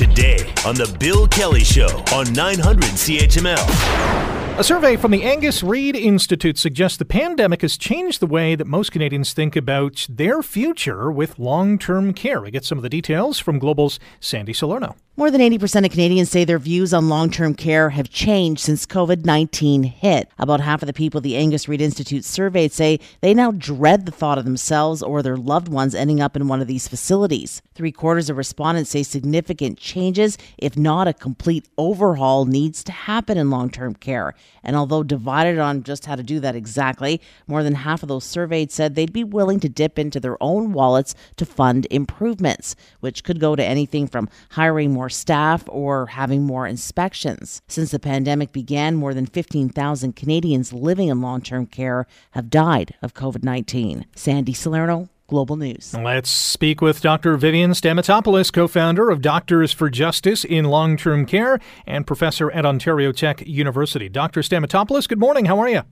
today 0.00 0.38
on 0.64 0.74
The 0.74 0.96
Bill 0.98 1.28
Kelly 1.28 1.62
Show 1.62 2.02
on 2.14 2.32
900 2.32 2.84
CHML. 2.84 4.58
A 4.58 4.64
survey 4.64 4.96
from 4.96 5.10
the 5.10 5.22
Angus 5.22 5.62
Reid 5.62 5.94
Institute 5.94 6.56
suggests 6.56 6.96
the 6.96 7.04
pandemic 7.04 7.60
has 7.60 7.76
changed 7.76 8.20
the 8.20 8.26
way 8.26 8.54
that 8.54 8.66
most 8.66 8.92
Canadians 8.92 9.34
think 9.34 9.56
about 9.56 10.06
their 10.08 10.42
future 10.42 11.12
with 11.12 11.38
long 11.38 11.78
term 11.78 12.14
care. 12.14 12.40
We 12.40 12.50
get 12.50 12.64
some 12.64 12.78
of 12.78 12.82
the 12.82 12.88
details 12.88 13.38
from 13.38 13.58
Global's 13.58 14.00
Sandy 14.20 14.54
Salerno. 14.54 14.96
More 15.20 15.30
than 15.30 15.42
80% 15.42 15.84
of 15.84 15.90
Canadians 15.90 16.30
say 16.30 16.46
their 16.46 16.58
views 16.58 16.94
on 16.94 17.10
long 17.10 17.30
term 17.30 17.52
care 17.52 17.90
have 17.90 18.08
changed 18.08 18.62
since 18.62 18.86
COVID 18.86 19.26
19 19.26 19.82
hit. 19.82 20.30
About 20.38 20.62
half 20.62 20.82
of 20.82 20.86
the 20.86 20.94
people 20.94 21.20
the 21.20 21.36
Angus 21.36 21.68
Reid 21.68 21.82
Institute 21.82 22.24
surveyed 22.24 22.72
say 22.72 22.98
they 23.20 23.34
now 23.34 23.50
dread 23.50 24.06
the 24.06 24.12
thought 24.12 24.38
of 24.38 24.46
themselves 24.46 25.02
or 25.02 25.22
their 25.22 25.36
loved 25.36 25.68
ones 25.68 25.94
ending 25.94 26.22
up 26.22 26.36
in 26.36 26.48
one 26.48 26.62
of 26.62 26.68
these 26.68 26.88
facilities. 26.88 27.60
Three 27.74 27.92
quarters 27.92 28.30
of 28.30 28.38
respondents 28.38 28.88
say 28.88 29.02
significant 29.02 29.76
changes, 29.76 30.38
if 30.56 30.78
not 30.78 31.06
a 31.06 31.12
complete 31.12 31.68
overhaul, 31.76 32.46
needs 32.46 32.82
to 32.84 32.92
happen 32.92 33.36
in 33.36 33.50
long 33.50 33.68
term 33.68 33.96
care. 33.96 34.34
And 34.64 34.74
although 34.74 35.02
divided 35.02 35.58
on 35.58 35.82
just 35.82 36.06
how 36.06 36.16
to 36.16 36.22
do 36.22 36.40
that 36.40 36.56
exactly, 36.56 37.20
more 37.46 37.62
than 37.62 37.74
half 37.74 38.02
of 38.02 38.08
those 38.08 38.24
surveyed 38.24 38.72
said 38.72 38.94
they'd 38.94 39.12
be 39.12 39.24
willing 39.24 39.60
to 39.60 39.68
dip 39.68 39.98
into 39.98 40.18
their 40.18 40.42
own 40.42 40.72
wallets 40.72 41.14
to 41.36 41.44
fund 41.44 41.86
improvements, 41.90 42.74
which 43.00 43.22
could 43.22 43.38
go 43.38 43.54
to 43.54 43.62
anything 43.62 44.06
from 44.08 44.30
hiring 44.52 44.94
more 44.94 45.09
staff 45.10 45.64
or 45.68 46.06
having 46.06 46.42
more 46.42 46.66
inspections. 46.66 47.62
Since 47.68 47.90
the 47.90 47.98
pandemic 47.98 48.52
began, 48.52 48.96
more 48.96 49.14
than 49.14 49.26
15,000 49.26 50.16
Canadians 50.16 50.72
living 50.72 51.08
in 51.08 51.20
long 51.20 51.42
term 51.42 51.66
care 51.66 52.06
have 52.32 52.50
died 52.50 52.94
of 53.02 53.14
COVID 53.14 53.44
19. 53.44 54.06
Sandy 54.14 54.52
Salerno, 54.52 55.08
Global 55.26 55.56
News. 55.56 55.94
Let's 55.94 56.28
speak 56.28 56.80
with 56.80 57.00
Dr. 57.00 57.36
Vivian 57.36 57.70
Stamatopoulos, 57.70 58.52
co 58.52 58.66
founder 58.66 59.10
of 59.10 59.22
Doctors 59.22 59.72
for 59.72 59.88
Justice 59.88 60.44
in 60.44 60.66
Long 60.66 60.96
Term 60.96 61.24
Care 61.24 61.58
and 61.86 62.06
professor 62.06 62.50
at 62.50 62.66
Ontario 62.66 63.12
Tech 63.12 63.46
University. 63.46 64.08
Dr. 64.08 64.40
Stamatopoulos, 64.40 65.08
good 65.08 65.20
morning. 65.20 65.44
How 65.44 65.58
are 65.58 65.68
you? 65.68 65.82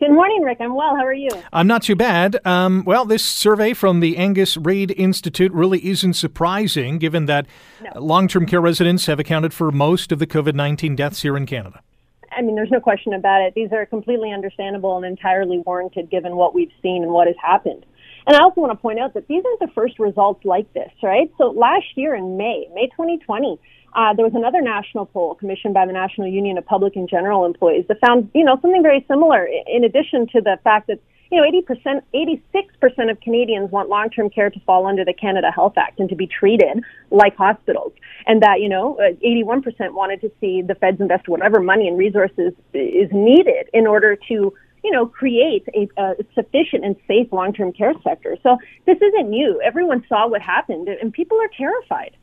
Good 0.00 0.10
morning, 0.10 0.42
Rick. 0.42 0.58
I'm 0.60 0.74
well. 0.74 0.96
How 0.96 1.04
are 1.04 1.14
you? 1.14 1.30
I'm 1.52 1.68
not 1.68 1.82
too 1.82 1.94
bad. 1.94 2.44
Um, 2.44 2.82
well, 2.84 3.04
this 3.04 3.24
survey 3.24 3.74
from 3.74 4.00
the 4.00 4.16
Angus 4.16 4.56
Reid 4.56 4.90
Institute 4.90 5.52
really 5.52 5.86
isn't 5.86 6.14
surprising, 6.14 6.98
given 6.98 7.26
that 7.26 7.46
no. 7.80 8.00
long 8.00 8.26
term 8.26 8.44
care 8.44 8.60
residents 8.60 9.06
have 9.06 9.20
accounted 9.20 9.54
for 9.54 9.70
most 9.70 10.10
of 10.10 10.18
the 10.18 10.26
COVID 10.26 10.54
19 10.54 10.96
deaths 10.96 11.22
here 11.22 11.36
in 11.36 11.46
Canada. 11.46 11.80
I 12.36 12.42
mean, 12.42 12.56
there's 12.56 12.70
no 12.72 12.80
question 12.80 13.14
about 13.14 13.42
it. 13.42 13.54
These 13.54 13.70
are 13.70 13.86
completely 13.86 14.32
understandable 14.32 14.96
and 14.96 15.06
entirely 15.06 15.58
warranted 15.58 16.10
given 16.10 16.34
what 16.34 16.54
we've 16.54 16.72
seen 16.82 17.04
and 17.04 17.12
what 17.12 17.28
has 17.28 17.36
happened. 17.40 17.86
And 18.26 18.36
I 18.36 18.40
also 18.40 18.60
want 18.60 18.72
to 18.72 18.76
point 18.76 18.98
out 18.98 19.14
that 19.14 19.28
these 19.28 19.42
aren't 19.44 19.60
the 19.60 19.74
first 19.74 19.98
results 19.98 20.44
like 20.44 20.72
this, 20.72 20.90
right? 21.02 21.30
So 21.36 21.50
last 21.50 21.84
year 21.94 22.14
in 22.14 22.36
May, 22.36 22.66
May 22.74 22.86
2020, 22.88 23.58
uh, 23.94 24.14
there 24.14 24.24
was 24.24 24.34
another 24.34 24.60
national 24.60 25.06
poll 25.06 25.34
commissioned 25.34 25.74
by 25.74 25.86
the 25.86 25.92
National 25.92 26.26
Union 26.26 26.58
of 26.58 26.66
Public 26.66 26.96
and 26.96 27.08
General 27.08 27.44
Employees 27.44 27.84
that 27.88 28.00
found, 28.00 28.30
you 28.34 28.44
know, 28.44 28.58
something 28.60 28.82
very 28.82 29.04
similar. 29.08 29.46
In 29.66 29.84
addition 29.84 30.26
to 30.28 30.40
the 30.40 30.58
fact 30.64 30.88
that, 30.88 30.98
you 31.30 31.40
know, 31.40 31.60
80%, 31.60 32.02
86% 32.14 33.10
of 33.10 33.20
Canadians 33.20 33.70
want 33.70 33.88
long-term 33.88 34.30
care 34.30 34.50
to 34.50 34.60
fall 34.60 34.86
under 34.86 35.04
the 35.04 35.12
Canada 35.12 35.50
Health 35.54 35.74
Act 35.76 36.00
and 36.00 36.08
to 36.08 36.16
be 36.16 36.26
treated 36.26 36.82
like 37.10 37.36
hospitals, 37.36 37.92
and 38.26 38.42
that, 38.42 38.60
you 38.60 38.68
know, 38.68 38.98
81% 39.24 39.64
uh, 39.66 39.92
wanted 39.92 40.20
to 40.22 40.32
see 40.40 40.62
the 40.62 40.74
feds 40.74 41.00
invest 41.00 41.28
whatever 41.28 41.60
money 41.60 41.88
and 41.88 41.98
resources 41.98 42.52
is 42.72 43.10
needed 43.12 43.68
in 43.72 43.86
order 43.86 44.16
to 44.28 44.52
you 44.84 44.90
know, 44.90 45.06
create 45.06 45.66
a, 45.74 45.88
a 46.00 46.14
sufficient 46.34 46.84
and 46.84 46.94
safe 47.08 47.32
long-term 47.32 47.72
care 47.72 47.94
sector. 48.04 48.36
So 48.42 48.58
this 48.86 48.98
isn't 49.00 49.30
new. 49.30 49.60
Everyone 49.64 50.04
saw 50.08 50.28
what 50.28 50.42
happened, 50.42 50.88
and 50.88 51.12
people 51.12 51.38
are 51.40 51.48
terrified. 51.56 52.16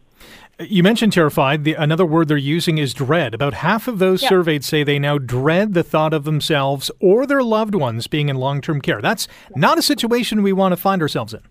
You 0.60 0.84
mentioned 0.84 1.14
terrified. 1.14 1.64
The, 1.64 1.74
another 1.74 2.06
word 2.06 2.28
they're 2.28 2.38
using 2.38 2.78
is 2.78 2.94
dread. 2.94 3.34
About 3.34 3.56
half 3.56 3.88
of 3.88 3.98
those 3.98 4.22
surveyed 4.22 4.64
say 4.64 4.84
they 4.84 5.00
now 5.00 5.18
dread 5.18 5.74
the 5.74 5.84
thought 5.84 6.14
of 6.14 6.24
themselves 6.24 6.92
or 7.00 7.26
their 7.26 7.42
loved 7.42 7.74
ones 7.74 8.06
being 8.06 8.30
in 8.30 8.36
long 8.36 8.62
term 8.62 8.80
care. 8.80 9.02
That's 9.02 9.28
not 9.56 9.80
a 9.80 9.82
situation 9.82 10.44
we 10.44 10.54
want 10.54 10.74
to 10.74 10.78
find 10.78 11.02
ourselves 11.02 11.34
in. 11.34 11.42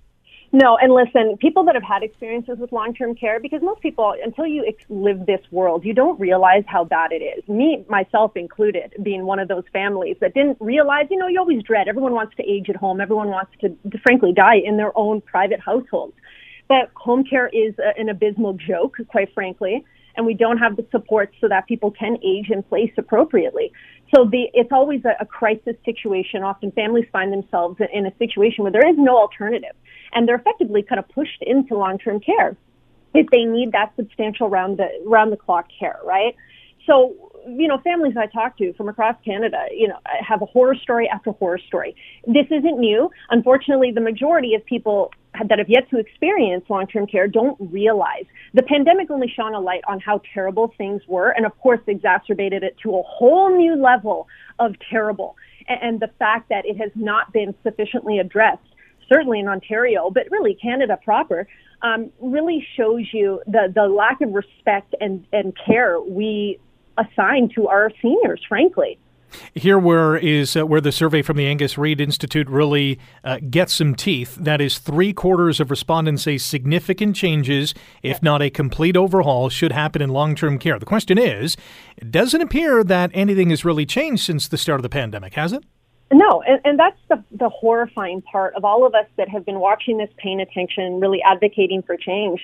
No, 0.52 0.76
and 0.76 0.92
listen, 0.92 1.36
people 1.36 1.64
that 1.64 1.76
have 1.76 1.84
had 1.84 2.02
experiences 2.02 2.58
with 2.58 2.72
long-term 2.72 3.14
care, 3.14 3.38
because 3.38 3.62
most 3.62 3.80
people, 3.80 4.14
until 4.20 4.46
you 4.46 4.64
ex- 4.66 4.84
live 4.88 5.24
this 5.24 5.40
world, 5.52 5.84
you 5.84 5.94
don't 5.94 6.18
realize 6.18 6.64
how 6.66 6.82
bad 6.82 7.12
it 7.12 7.22
is. 7.22 7.48
Me, 7.48 7.84
myself 7.88 8.36
included, 8.36 8.92
being 9.00 9.24
one 9.26 9.38
of 9.38 9.46
those 9.46 9.62
families 9.72 10.16
that 10.20 10.34
didn't 10.34 10.56
realize, 10.58 11.06
you 11.08 11.18
know, 11.18 11.28
you 11.28 11.38
always 11.38 11.62
dread. 11.62 11.86
Everyone 11.86 12.14
wants 12.14 12.34
to 12.36 12.42
age 12.42 12.68
at 12.68 12.74
home. 12.74 13.00
Everyone 13.00 13.28
wants 13.28 13.52
to, 13.60 13.68
to 13.68 13.98
frankly, 13.98 14.32
die 14.32 14.56
in 14.56 14.76
their 14.76 14.96
own 14.98 15.20
private 15.20 15.60
households. 15.60 16.14
But 16.66 16.90
home 16.96 17.22
care 17.22 17.48
is 17.48 17.74
a, 17.78 17.96
an 17.96 18.08
abysmal 18.08 18.54
joke, 18.54 18.96
quite 19.06 19.32
frankly, 19.32 19.84
and 20.20 20.26
we 20.26 20.34
don't 20.34 20.58
have 20.58 20.76
the 20.76 20.86
support 20.90 21.32
so 21.40 21.48
that 21.48 21.66
people 21.66 21.90
can 21.90 22.18
age 22.22 22.50
in 22.50 22.62
place 22.62 22.92
appropriately. 22.98 23.72
So 24.14 24.26
the, 24.26 24.50
it's 24.52 24.70
always 24.70 25.02
a, 25.06 25.14
a 25.18 25.24
crisis 25.24 25.76
situation. 25.82 26.42
Often 26.42 26.72
families 26.72 27.06
find 27.10 27.32
themselves 27.32 27.80
in 27.90 28.04
a 28.04 28.14
situation 28.18 28.64
where 28.64 28.70
there 28.70 28.86
is 28.86 28.96
no 28.98 29.16
alternative, 29.16 29.74
and 30.12 30.28
they're 30.28 30.36
effectively 30.36 30.82
kind 30.82 30.98
of 30.98 31.08
pushed 31.08 31.40
into 31.40 31.74
long-term 31.74 32.20
care 32.20 32.54
if 33.14 33.28
they 33.30 33.44
need 33.44 33.72
that 33.72 33.92
substantial 33.96 34.50
round 34.50 34.78
the 34.78 34.88
round 35.06 35.32
the 35.32 35.38
clock 35.38 35.68
care, 35.78 35.98
right? 36.04 36.36
So 36.86 37.29
you 37.46 37.68
know, 37.68 37.78
families 37.78 38.14
I 38.16 38.26
talk 38.26 38.56
to 38.58 38.72
from 38.74 38.88
across 38.88 39.16
Canada, 39.24 39.66
you 39.72 39.88
know, 39.88 39.98
have 40.26 40.42
a 40.42 40.46
horror 40.46 40.74
story 40.74 41.08
after 41.08 41.32
horror 41.32 41.58
story. 41.58 41.94
This 42.26 42.46
isn't 42.50 42.78
new. 42.78 43.10
Unfortunately, 43.30 43.92
the 43.92 44.00
majority 44.00 44.54
of 44.54 44.64
people 44.64 45.12
that 45.48 45.58
have 45.58 45.68
yet 45.68 45.88
to 45.90 45.98
experience 45.98 46.64
long-term 46.68 47.06
care 47.06 47.28
don't 47.28 47.56
realize 47.72 48.24
the 48.52 48.62
pandemic 48.62 49.10
only 49.10 49.28
shone 49.28 49.54
a 49.54 49.60
light 49.60 49.82
on 49.86 50.00
how 50.00 50.20
terrible 50.34 50.74
things 50.76 51.02
were 51.06 51.30
and 51.30 51.46
of 51.46 51.56
course 51.60 51.80
exacerbated 51.86 52.62
it 52.62 52.76
to 52.82 52.96
a 52.96 53.02
whole 53.02 53.56
new 53.56 53.76
level 53.76 54.26
of 54.58 54.74
terrible 54.90 55.36
and 55.68 56.00
the 56.00 56.10
fact 56.18 56.48
that 56.48 56.66
it 56.66 56.76
has 56.76 56.90
not 56.96 57.32
been 57.32 57.54
sufficiently 57.62 58.18
addressed 58.18 58.58
certainly 59.08 59.38
in 59.38 59.46
Ontario 59.46 60.10
but 60.10 60.24
really 60.30 60.54
Canada 60.60 60.98
proper 61.04 61.46
um, 61.82 62.10
really 62.20 62.66
shows 62.76 63.02
you 63.12 63.40
the 63.46 63.72
the 63.72 63.86
lack 63.86 64.20
of 64.20 64.32
respect 64.32 64.94
and 65.00 65.24
and 65.32 65.56
care 65.64 66.00
we 66.00 66.58
assign 66.98 67.48
to 67.54 67.68
our 67.68 67.90
seniors 68.02 68.40
frankly 68.48 68.98
here, 69.54 69.78
where 69.78 70.16
is 70.16 70.56
uh, 70.56 70.66
where 70.66 70.80
the 70.80 70.92
survey 70.92 71.22
from 71.22 71.36
the 71.36 71.46
Angus 71.46 71.78
Reid 71.78 72.00
Institute 72.00 72.48
really 72.48 72.98
uh, 73.24 73.38
gets 73.48 73.74
some 73.74 73.94
teeth. 73.94 74.36
That 74.36 74.60
is, 74.60 74.78
three 74.78 75.12
quarters 75.12 75.60
of 75.60 75.70
respondents 75.70 76.22
say 76.22 76.38
significant 76.38 77.16
changes, 77.16 77.74
if 78.02 78.22
not 78.22 78.42
a 78.42 78.50
complete 78.50 78.96
overhaul, 78.96 79.48
should 79.48 79.72
happen 79.72 80.02
in 80.02 80.10
long-term 80.10 80.58
care. 80.58 80.78
The 80.78 80.86
question 80.86 81.18
is, 81.18 81.56
it 81.96 82.10
doesn't 82.10 82.40
appear 82.40 82.82
that 82.84 83.10
anything 83.14 83.50
has 83.50 83.64
really 83.64 83.86
changed 83.86 84.24
since 84.24 84.48
the 84.48 84.58
start 84.58 84.80
of 84.80 84.82
the 84.82 84.88
pandemic, 84.88 85.34
has 85.34 85.52
it? 85.52 85.64
No, 86.12 86.42
and, 86.42 86.60
and 86.64 86.78
that's 86.78 86.98
the, 87.08 87.22
the 87.30 87.48
horrifying 87.48 88.20
part 88.22 88.54
of 88.54 88.64
all 88.64 88.84
of 88.84 88.94
us 88.94 89.06
that 89.16 89.28
have 89.28 89.46
been 89.46 89.60
watching 89.60 89.98
this, 89.98 90.08
paying 90.16 90.40
attention, 90.40 90.98
really 90.98 91.22
advocating 91.22 91.82
for 91.82 91.96
change. 91.96 92.40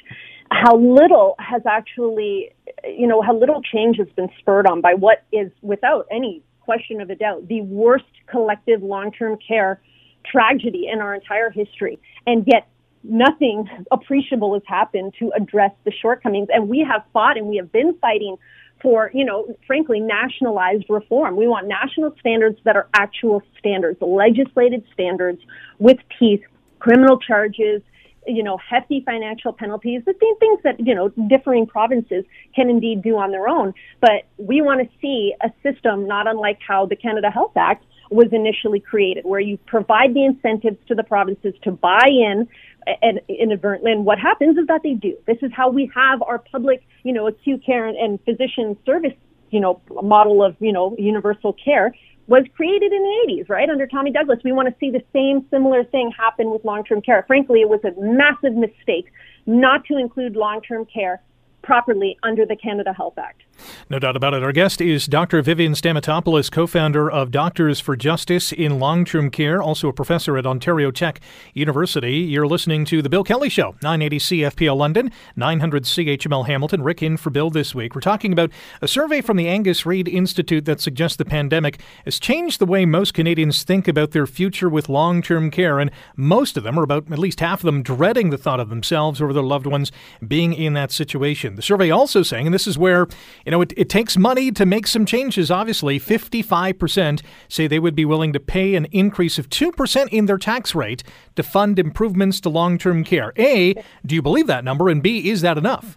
How 0.52 0.76
little 0.76 1.34
has 1.40 1.62
actually, 1.66 2.52
you 2.84 3.08
know, 3.08 3.22
how 3.22 3.36
little 3.36 3.60
change 3.62 3.96
has 3.98 4.06
been 4.14 4.28
spurred 4.38 4.68
on 4.68 4.80
by 4.80 4.94
what 4.94 5.24
is, 5.32 5.50
without 5.62 6.06
any 6.12 6.42
question 6.60 7.00
of 7.00 7.10
a 7.10 7.16
doubt, 7.16 7.48
the 7.48 7.62
worst 7.62 8.04
collective 8.28 8.82
long-term 8.82 9.38
care 9.46 9.80
tragedy 10.24 10.88
in 10.92 11.00
our 11.00 11.14
entire 11.14 11.50
history. 11.50 11.98
And 12.24 12.44
yet 12.46 12.68
nothing 13.02 13.68
appreciable 13.90 14.54
has 14.54 14.62
happened 14.66 15.14
to 15.18 15.32
address 15.36 15.72
the 15.84 15.92
shortcomings. 15.92 16.48
And 16.52 16.68
we 16.68 16.86
have 16.88 17.02
fought 17.12 17.36
and 17.36 17.46
we 17.48 17.56
have 17.56 17.72
been 17.72 17.96
fighting 18.00 18.36
for, 18.82 19.10
you 19.14 19.24
know, 19.24 19.56
frankly, 19.66 20.00
nationalized 20.00 20.84
reform. 20.88 21.36
We 21.36 21.48
want 21.48 21.66
national 21.66 22.14
standards 22.20 22.58
that 22.64 22.76
are 22.76 22.88
actual 22.94 23.42
standards, 23.58 23.98
legislated 24.00 24.84
standards 24.92 25.40
with 25.78 25.98
teeth, 26.18 26.42
criminal 26.78 27.18
charges, 27.18 27.82
you 28.26 28.42
know, 28.42 28.58
hefty 28.58 29.02
financial 29.06 29.52
penalties, 29.52 30.02
the 30.04 30.14
same 30.20 30.36
things 30.38 30.60
that, 30.64 30.84
you 30.84 30.94
know, 30.94 31.08
differing 31.28 31.66
provinces 31.66 32.24
can 32.54 32.68
indeed 32.68 33.02
do 33.02 33.16
on 33.16 33.30
their 33.30 33.48
own. 33.48 33.72
But 34.00 34.24
we 34.36 34.60
want 34.60 34.80
to 34.80 34.98
see 35.00 35.34
a 35.42 35.50
system 35.62 36.06
not 36.06 36.26
unlike 36.26 36.58
how 36.66 36.86
the 36.86 36.96
Canada 36.96 37.30
Health 37.30 37.56
Act 37.56 37.84
was 38.10 38.28
initially 38.32 38.80
created, 38.80 39.24
where 39.24 39.40
you 39.40 39.58
provide 39.66 40.14
the 40.14 40.24
incentives 40.24 40.78
to 40.88 40.94
the 40.94 41.02
provinces 41.02 41.54
to 41.62 41.72
buy 41.72 42.06
in 42.06 42.48
uh, 42.86 42.92
and 43.02 43.20
inadvertently. 43.28 43.92
And 43.92 44.04
what 44.04 44.18
happens 44.18 44.56
is 44.58 44.66
that 44.68 44.82
they 44.82 44.94
do. 44.94 45.16
This 45.26 45.38
is 45.42 45.50
how 45.54 45.70
we 45.70 45.90
have 45.94 46.22
our 46.22 46.38
public, 46.38 46.82
you 47.02 47.12
know, 47.12 47.26
acute 47.26 47.64
care 47.64 47.86
and, 47.86 47.96
and 47.96 48.20
physician 48.24 48.76
service, 48.86 49.14
you 49.50 49.60
know, 49.60 49.80
model 50.02 50.42
of, 50.44 50.56
you 50.60 50.72
know, 50.72 50.94
universal 50.98 51.52
care 51.52 51.94
was 52.26 52.44
created 52.56 52.92
in 52.92 53.02
the 53.02 53.34
80s, 53.34 53.48
right? 53.48 53.70
Under 53.70 53.86
Tommy 53.86 54.10
Douglas. 54.10 54.40
We 54.44 54.52
want 54.52 54.68
to 54.68 54.74
see 54.80 54.90
the 54.90 55.02
same 55.12 55.46
similar 55.50 55.84
thing 55.84 56.10
happen 56.16 56.50
with 56.50 56.64
long-term 56.64 57.02
care. 57.02 57.24
Frankly, 57.26 57.60
it 57.60 57.68
was 57.68 57.80
a 57.84 57.92
massive 58.00 58.56
mistake 58.56 59.06
not 59.46 59.84
to 59.84 59.96
include 59.96 60.34
long-term 60.34 60.86
care 60.86 61.22
properly 61.62 62.18
under 62.22 62.44
the 62.44 62.56
Canada 62.56 62.92
Health 62.92 63.18
Act. 63.18 63.42
No 63.90 63.98
doubt 63.98 64.16
about 64.16 64.34
it. 64.34 64.42
Our 64.42 64.52
guest 64.52 64.80
is 64.80 65.06
Dr. 65.06 65.42
Vivian 65.42 65.72
Stamatopoulos, 65.72 66.50
co 66.50 66.66
founder 66.66 67.10
of 67.10 67.30
Doctors 67.30 67.80
for 67.80 67.96
Justice 67.96 68.52
in 68.52 68.78
Long 68.78 69.04
Term 69.04 69.30
Care, 69.30 69.62
also 69.62 69.88
a 69.88 69.92
professor 69.92 70.36
at 70.36 70.46
Ontario 70.46 70.90
Tech 70.90 71.20
University. 71.54 72.16
You're 72.16 72.46
listening 72.46 72.84
to 72.86 73.02
The 73.02 73.08
Bill 73.08 73.24
Kelly 73.24 73.48
Show, 73.48 73.76
980 73.82 74.18
CFPL 74.18 74.76
London, 74.76 75.10
900 75.36 75.84
CHML 75.84 76.46
Hamilton. 76.46 76.82
Rick 76.82 77.02
in 77.02 77.16
for 77.16 77.30
Bill 77.30 77.50
this 77.50 77.74
week. 77.74 77.94
We're 77.94 78.00
talking 78.00 78.32
about 78.32 78.50
a 78.80 78.88
survey 78.88 79.20
from 79.20 79.36
the 79.36 79.48
Angus 79.48 79.86
Reid 79.86 80.08
Institute 80.08 80.64
that 80.64 80.80
suggests 80.80 81.16
the 81.16 81.24
pandemic 81.24 81.80
has 82.04 82.18
changed 82.18 82.58
the 82.58 82.66
way 82.66 82.84
most 82.84 83.14
Canadians 83.14 83.62
think 83.62 83.88
about 83.88 84.12
their 84.12 84.26
future 84.26 84.68
with 84.68 84.88
long 84.88 85.22
term 85.22 85.50
care, 85.50 85.78
and 85.78 85.90
most 86.16 86.56
of 86.56 86.62
them, 86.62 86.78
or 86.78 86.82
about 86.82 87.10
at 87.10 87.18
least 87.18 87.40
half 87.40 87.60
of 87.60 87.66
them, 87.66 87.82
dreading 87.82 88.30
the 88.30 88.38
thought 88.38 88.60
of 88.60 88.68
themselves 88.68 89.20
or 89.20 89.32
their 89.32 89.42
loved 89.42 89.66
ones 89.66 89.92
being 90.26 90.52
in 90.52 90.74
that 90.74 90.92
situation. 90.92 91.54
The 91.54 91.62
survey 91.62 91.90
also 91.90 92.22
saying, 92.22 92.46
and 92.46 92.54
this 92.54 92.66
is 92.66 92.78
where 92.78 93.06
you 93.46 93.52
know, 93.52 93.60
it, 93.60 93.72
it 93.76 93.88
takes 93.88 94.16
money 94.16 94.50
to 94.50 94.66
make 94.66 94.88
some 94.88 95.06
changes, 95.06 95.52
obviously. 95.52 96.00
55% 96.00 97.22
say 97.48 97.68
they 97.68 97.78
would 97.78 97.94
be 97.94 98.04
willing 98.04 98.32
to 98.32 98.40
pay 98.40 98.74
an 98.74 98.86
increase 98.86 99.38
of 99.38 99.48
2% 99.48 100.08
in 100.08 100.26
their 100.26 100.36
tax 100.36 100.74
rate 100.74 101.04
to 101.36 101.44
fund 101.44 101.78
improvements 101.78 102.40
to 102.40 102.48
long 102.48 102.76
term 102.76 103.04
care. 103.04 103.32
A, 103.38 103.74
do 104.04 104.16
you 104.16 104.20
believe 104.20 104.48
that 104.48 104.64
number? 104.64 104.88
And 104.88 105.00
B, 105.00 105.30
is 105.30 105.42
that 105.42 105.56
enough? 105.56 105.96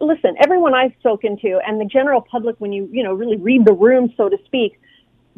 listen, 0.00 0.34
everyone 0.42 0.74
I've 0.74 0.94
spoken 0.98 1.38
to 1.42 1.60
and 1.66 1.78
the 1.78 1.84
general 1.84 2.22
public, 2.22 2.56
when 2.58 2.72
you, 2.72 2.88
you 2.90 3.02
know, 3.02 3.12
really 3.12 3.36
read 3.36 3.66
the 3.66 3.74
room, 3.74 4.12
so 4.16 4.30
to 4.30 4.38
speak, 4.46 4.80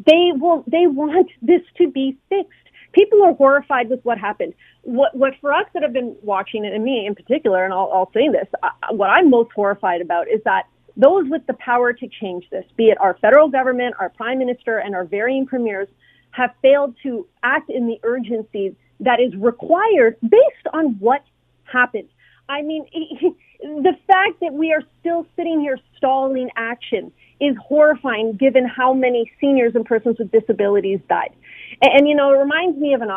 they 0.05 0.31
will, 0.33 0.63
they 0.65 0.87
want 0.87 1.29
this 1.41 1.61
to 1.77 1.91
be 1.91 2.17
fixed. 2.29 2.53
People 2.93 3.21
are 3.23 3.33
horrified 3.33 3.89
with 3.89 4.03
what 4.05 4.17
happened. 4.17 4.53
What, 4.83 5.13
what 5.13 5.33
for 5.41 5.53
us 5.53 5.65
that 5.73 5.83
have 5.83 5.91
been 5.91 6.15
watching 6.21 6.63
it, 6.63 6.73
and 6.73 6.83
me 6.83 7.05
in 7.05 7.15
particular, 7.15 7.65
and 7.65 7.73
I'll, 7.73 7.91
I'll 7.93 8.11
say 8.13 8.29
this, 8.29 8.47
what 8.91 9.09
I'm 9.09 9.29
most 9.29 9.51
horrified 9.53 10.01
about 10.01 10.29
is 10.29 10.39
that 10.45 10.63
those 10.97 11.29
with 11.29 11.45
the 11.45 11.53
power 11.53 11.93
to 11.93 12.07
change 12.07 12.49
this, 12.49 12.65
be 12.75 12.85
it 12.85 12.99
our 12.99 13.17
federal 13.21 13.47
government, 13.47 13.95
our 13.99 14.09
prime 14.09 14.39
minister, 14.39 14.79
and 14.79 14.95
our 14.95 15.05
varying 15.05 15.45
premiers, 15.45 15.87
have 16.31 16.51
failed 16.61 16.95
to 17.03 17.27
act 17.43 17.69
in 17.69 17.87
the 17.87 17.99
urgency 18.03 18.75
that 18.99 19.19
is 19.19 19.33
required 19.35 20.17
based 20.21 20.67
on 20.73 20.97
what 20.99 21.23
happened. 21.63 22.09
I 22.49 22.61
mean, 22.63 22.85
the 23.61 23.93
fact 24.07 24.39
that 24.41 24.53
we 24.53 24.71
are 24.73 24.81
still 24.99 25.25
sitting 25.35 25.59
here 25.59 25.77
stalling 25.97 26.49
action 26.55 27.11
is 27.39 27.55
horrifying 27.61 28.33
given 28.33 28.65
how 28.65 28.93
many 28.93 29.31
seniors 29.39 29.75
and 29.75 29.85
persons 29.85 30.17
with 30.17 30.31
disabilities 30.31 30.99
died. 31.07 31.35
And, 31.81 31.99
and 31.99 32.07
you 32.07 32.15
know, 32.15 32.33
it 32.33 32.37
reminds 32.37 32.77
me 32.77 32.93
of 32.93 33.01
an 33.01 33.11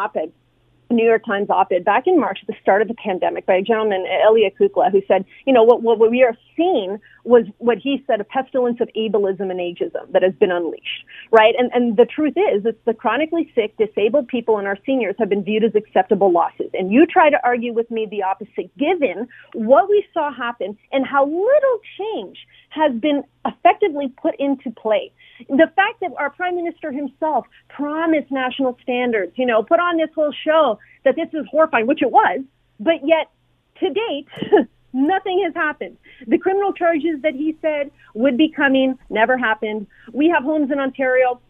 op-ed 0.90 0.96
New 0.96 1.04
York 1.04 1.24
Times 1.24 1.48
op-ed 1.50 1.84
back 1.84 2.06
in 2.06 2.18
March 2.18 2.38
at 2.42 2.46
the 2.46 2.54
start 2.60 2.82
of 2.82 2.88
the 2.88 2.94
pandemic 2.94 3.46
by 3.46 3.54
a 3.54 3.62
gentleman, 3.62 4.04
Elia 4.24 4.50
Kukla, 4.50 4.90
who 4.90 5.02
said, 5.06 5.24
you 5.46 5.52
know, 5.52 5.62
what, 5.62 5.82
what 5.82 6.10
we 6.10 6.22
are 6.22 6.36
seeing 6.56 6.98
was 7.24 7.44
what 7.58 7.78
he 7.78 8.02
said, 8.06 8.20
a 8.20 8.24
pestilence 8.24 8.80
of 8.80 8.88
ableism 8.96 9.50
and 9.50 9.60
ageism 9.60 10.10
that 10.12 10.22
has 10.22 10.34
been 10.34 10.50
unleashed, 10.50 11.04
right? 11.30 11.54
And, 11.58 11.70
and 11.72 11.96
the 11.96 12.06
truth 12.06 12.34
is, 12.36 12.64
it's 12.64 12.78
the 12.86 12.94
chronically 12.94 13.50
sick, 13.54 13.76
disabled 13.76 14.28
people 14.28 14.58
and 14.58 14.66
our 14.66 14.78
seniors 14.84 15.14
have 15.18 15.28
been 15.28 15.44
viewed 15.44 15.64
as 15.64 15.74
acceptable 15.74 16.32
losses. 16.32 16.70
And 16.74 16.92
you 16.92 17.06
try 17.06 17.30
to 17.30 17.38
argue 17.44 17.72
with 17.72 17.90
me 17.90 18.06
the 18.10 18.22
opposite, 18.22 18.76
given 18.76 19.28
what 19.54 19.88
we 19.88 20.04
saw 20.12 20.32
happen 20.32 20.76
and 20.92 21.06
how 21.06 21.24
little 21.24 21.80
change 21.98 22.38
has 22.70 22.92
been 23.00 23.24
effectively 23.46 24.12
put 24.20 24.34
into 24.38 24.70
play. 24.70 25.12
The 25.48 25.70
fact 25.74 26.00
that 26.00 26.10
our 26.18 26.30
prime 26.30 26.56
minister 26.56 26.92
himself 26.92 27.46
promised 27.68 28.30
national 28.30 28.78
standards, 28.82 29.32
you 29.36 29.46
know, 29.46 29.62
put 29.62 29.80
on 29.80 29.96
this 29.96 30.10
whole 30.14 30.32
show 30.44 30.78
that 31.04 31.16
this 31.16 31.28
is 31.32 31.46
horrifying, 31.50 31.86
which 31.86 32.02
it 32.02 32.10
was, 32.10 32.40
but 32.78 33.06
yet 33.06 33.30
to 33.80 33.88
date, 33.90 34.26
nothing 34.92 35.42
has 35.44 35.54
happened. 35.54 35.96
The 36.26 36.38
criminal 36.38 36.72
charges 36.72 37.22
that 37.22 37.34
he 37.34 37.56
said 37.62 37.90
would 38.14 38.36
be 38.36 38.50
coming 38.50 38.98
never 39.08 39.38
happened. 39.38 39.86
We 40.12 40.28
have 40.28 40.42
homes 40.42 40.70
in 40.70 40.78
Ontario 40.78 41.40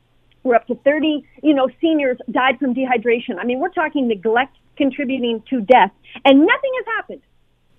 where 0.43 0.57
up 0.57 0.67
to 0.69 0.75
30, 0.75 1.25
you 1.43 1.55
know, 1.55 1.69
seniors 1.81 2.19
died 2.31 2.59
from 2.59 2.75
dehydration. 2.75 3.39
I 3.39 3.45
mean, 3.45 3.61
we're 3.61 3.69
talking 3.69 4.09
neglect 4.09 4.57
contributing 4.77 5.43
to 5.51 5.61
death, 5.61 5.91
and 6.25 6.41
nothing 6.41 6.71
has 6.77 6.87
happened. 6.97 7.21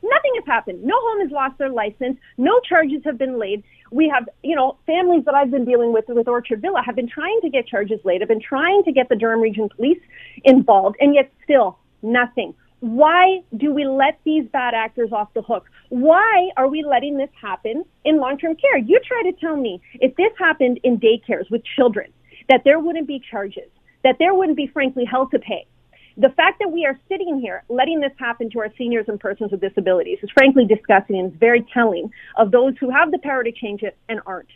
Nothing 0.03 0.31
has 0.35 0.45
happened. 0.45 0.83
No 0.83 0.95
home 0.97 1.21
has 1.21 1.31
lost 1.31 1.57
their 1.57 1.69
license. 1.69 2.17
No 2.37 2.59
charges 2.67 3.01
have 3.05 3.17
been 3.17 3.39
laid. 3.39 3.63
We 3.91 4.11
have, 4.13 4.27
you 4.41 4.55
know, 4.55 4.77
families 4.85 5.25
that 5.25 5.35
I've 5.35 5.51
been 5.51 5.65
dealing 5.65 5.93
with 5.93 6.05
with 6.07 6.27
Orchard 6.27 6.61
Villa 6.61 6.81
have 6.83 6.95
been 6.95 7.09
trying 7.09 7.39
to 7.41 7.49
get 7.49 7.67
charges 7.67 7.99
laid, 8.03 8.21
have 8.21 8.29
been 8.29 8.41
trying 8.41 8.83
to 8.85 8.91
get 8.91 9.09
the 9.09 9.15
Durham 9.15 9.41
Region 9.41 9.69
Police 9.75 9.99
involved, 10.43 10.97
and 10.99 11.13
yet 11.13 11.31
still 11.43 11.77
nothing. 12.01 12.55
Why 12.79 13.41
do 13.57 13.71
we 13.71 13.85
let 13.85 14.19
these 14.23 14.45
bad 14.51 14.73
actors 14.73 15.11
off 15.11 15.33
the 15.35 15.43
hook? 15.43 15.69
Why 15.89 16.49
are 16.57 16.67
we 16.67 16.83
letting 16.83 17.15
this 17.17 17.29
happen 17.39 17.85
in 18.05 18.17
long-term 18.17 18.55
care? 18.55 18.77
You 18.77 18.99
try 19.07 19.21
to 19.29 19.37
tell 19.37 19.55
me 19.55 19.81
if 19.95 20.15
this 20.15 20.31
happened 20.39 20.79
in 20.83 20.99
daycares 20.99 21.51
with 21.51 21.61
children, 21.75 22.11
that 22.49 22.63
there 22.65 22.79
wouldn't 22.79 23.07
be 23.07 23.21
charges, 23.29 23.69
that 24.03 24.15
there 24.17 24.33
wouldn't 24.33 24.57
be, 24.57 24.65
frankly, 24.65 25.05
hell 25.05 25.27
to 25.27 25.37
pay 25.37 25.67
the 26.17 26.29
fact 26.29 26.59
that 26.59 26.71
we 26.71 26.85
are 26.85 26.99
sitting 27.07 27.39
here 27.39 27.63
letting 27.69 27.99
this 27.99 28.11
happen 28.17 28.49
to 28.51 28.59
our 28.59 28.69
seniors 28.77 29.05
and 29.07 29.19
persons 29.19 29.51
with 29.51 29.61
disabilities 29.61 30.19
is 30.21 30.29
frankly 30.31 30.65
disgusting 30.65 31.19
and 31.19 31.31
is 31.31 31.39
very 31.39 31.65
telling 31.73 32.11
of 32.37 32.51
those 32.51 32.73
who 32.79 32.89
have 32.89 33.11
the 33.11 33.19
power 33.19 33.43
to 33.43 33.51
change 33.51 33.83
it 33.83 33.97
and 34.09 34.19
aren't. 34.25 34.49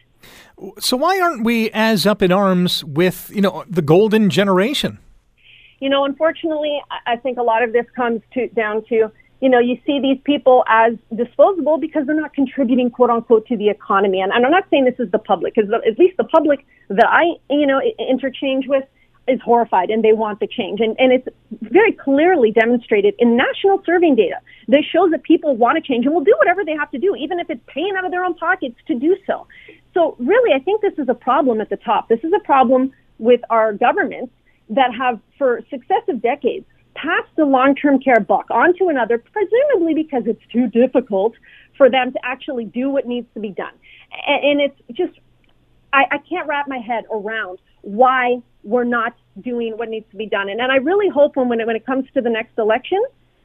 So 0.79 0.97
why 0.97 1.19
aren't 1.19 1.43
we 1.43 1.69
as 1.71 2.05
up 2.05 2.21
in 2.21 2.31
arms 2.31 2.83
with, 2.83 3.31
you 3.33 3.41
know, 3.41 3.63
the 3.69 3.81
golden 3.81 4.29
generation? 4.29 4.99
You 5.79 5.89
know, 5.89 6.05
unfortunately, 6.05 6.81
I 7.05 7.17
think 7.17 7.37
a 7.37 7.43
lot 7.43 7.61
of 7.61 7.73
this 7.73 7.85
comes 7.95 8.21
to 8.33 8.47
down 8.49 8.83
to, 8.85 9.11
you 9.41 9.49
know, 9.49 9.59
you 9.59 9.77
see 9.85 9.99
these 9.99 10.17
people 10.23 10.63
as 10.67 10.93
disposable 11.15 11.77
because 11.77 12.07
they're 12.07 12.19
not 12.19 12.33
contributing, 12.33 12.89
quote 12.89 13.09
unquote, 13.09 13.45
to 13.47 13.57
the 13.57 13.69
economy. 13.69 14.21
And, 14.21 14.31
and 14.31 14.45
I'm 14.45 14.51
not 14.51 14.63
saying 14.71 14.85
this 14.85 14.99
is 14.99 15.11
the 15.11 15.19
public, 15.19 15.53
because 15.53 15.69
at 15.71 15.99
least 15.99 16.17
the 16.17 16.23
public 16.23 16.65
that 16.89 17.07
I, 17.07 17.35
you 17.49 17.67
know, 17.67 17.81
interchange 17.99 18.67
with, 18.67 18.85
is 19.27 19.39
horrified 19.42 19.89
and 19.89 20.04
they 20.04 20.13
want 20.13 20.39
the 20.39 20.48
change. 20.48 20.80
And, 20.80 20.95
and 21.00 21.12
it's 21.12 21.27
very 21.62 21.92
clearly 21.92 22.51
demonstrated 22.51 23.16
in 23.18 23.36
national 23.36 23.81
surveying 23.86 24.16
data 24.16 24.39
that 24.68 24.83
shows 24.92 25.12
that 25.12 25.24
people 25.24 25.56
want 25.56 25.75
to 25.77 25.81
change 25.81 26.06
and 26.06 26.13
will 26.13 26.24
do 26.24 26.36
whatever 26.38 26.63
they 26.63 26.74
have 26.74 26.92
to 26.92 27.00
do, 27.00 27.16
even 27.16 27.39
if 27.39 27.50
it's 27.50 27.62
paying 27.68 27.94
out 27.98 28.06
of 28.06 28.12
their 28.12 28.24
own 28.24 28.36
pockets 28.36 28.75
to 28.88 28.95
do 28.95 29.18
so. 29.25 29.48
So 29.94 30.16
really, 30.19 30.54
I 30.54 30.60
think 30.60 30.81
this 30.81 30.94
is 30.98 31.10
a 31.10 31.13
problem 31.13 31.62
at 31.62 31.69
the 31.69 31.77
top. 31.77 32.07
This 32.10 32.24
is 32.24 32.33
a 32.36 32.44
problem 32.44 32.92
with 33.18 33.42
our 33.50 33.74
governments 33.74 34.33
that 34.69 34.94
have, 34.94 35.19
for 35.38 35.62
successive 35.69 36.22
decades, 36.22 36.66
passed 36.95 37.30
the 37.36 37.45
long-term 37.45 38.00
care 38.00 38.19
buck 38.19 38.50
onto 38.50 38.89
another, 38.89 39.18
presumably 39.18 39.94
because 39.94 40.24
it's 40.25 40.42
too 40.51 40.68
difficult 40.68 41.33
for 41.77 41.89
them 41.89 42.12
to 42.12 42.19
actually 42.24 42.66
do 42.66 42.89
what 42.89 43.06
needs 43.06 43.27
to 43.33 43.39
be 43.39 43.50
done. 43.50 43.74
And, 44.27 44.44
and 44.44 44.62
it's 44.62 44.98
just, 44.98 45.19
I, 45.92 46.04
I 46.12 46.18
can't 46.18 46.48
wrap 46.48 46.68
my 46.68 46.80
head 46.80 47.06
around 47.12 47.60
why 47.81 48.42
we're 48.65 48.83
not 48.83 49.15
doing 49.39 49.77
what 49.77 49.89
needs 49.89 50.09
to 50.09 50.17
be 50.17 50.25
done. 50.25 50.50
And, 50.50 50.59
and 50.59 50.71
I 50.71 50.77
really 50.77 51.07
hope 51.07 51.35
when, 51.35 51.47
when 51.47 51.62
it, 51.62 51.67
when 51.67 51.75
it 51.75 51.85
comes 51.85 52.06
to 52.15 52.21
the 52.21 52.29
next 52.29 52.57
election 52.57 53.01